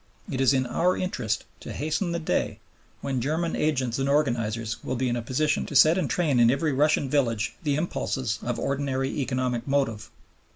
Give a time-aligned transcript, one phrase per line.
[0.31, 2.57] It is in our interest to hasten the day
[3.01, 6.49] when German agents and organizers will be in a position to set in train in
[6.49, 10.09] every Russian village the impulses of ordinary economic motive.